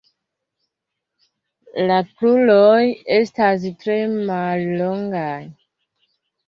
[1.91, 2.81] La kruroj
[3.19, 4.01] estas tre
[4.33, 5.41] mallongaj.